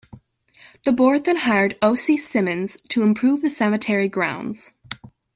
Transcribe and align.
The 0.83 0.91
board 0.91 1.25
then 1.25 1.35
hired 1.37 1.77
O. 1.83 1.93
C. 1.93 2.17
Simonds 2.17 2.81
to 2.89 3.03
improve 3.03 3.43
the 3.43 3.51
cemetery 3.51 4.07
grounds. 4.09 4.79